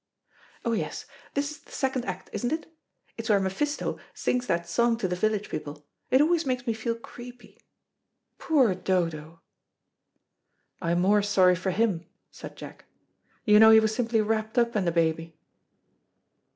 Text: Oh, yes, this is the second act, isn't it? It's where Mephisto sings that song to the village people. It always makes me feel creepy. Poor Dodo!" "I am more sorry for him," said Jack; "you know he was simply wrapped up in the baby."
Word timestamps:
Oh, 0.65 0.71
yes, 0.71 1.05
this 1.35 1.51
is 1.51 1.59
the 1.59 1.71
second 1.71 2.05
act, 2.05 2.27
isn't 2.33 2.51
it? 2.51 2.65
It's 3.17 3.29
where 3.29 3.39
Mephisto 3.39 3.99
sings 4.15 4.47
that 4.47 4.67
song 4.67 4.97
to 4.97 5.07
the 5.07 5.15
village 5.15 5.47
people. 5.47 5.85
It 6.09 6.21
always 6.21 6.43
makes 6.43 6.65
me 6.65 6.73
feel 6.73 6.95
creepy. 6.95 7.59
Poor 8.39 8.73
Dodo!" 8.73 9.41
"I 10.81 10.93
am 10.93 11.01
more 11.01 11.21
sorry 11.21 11.55
for 11.55 11.69
him," 11.69 12.07
said 12.31 12.55
Jack; 12.55 12.85
"you 13.45 13.59
know 13.59 13.69
he 13.69 13.79
was 13.79 13.93
simply 13.93 14.21
wrapped 14.21 14.57
up 14.57 14.75
in 14.75 14.85
the 14.85 14.91
baby." 14.91 15.37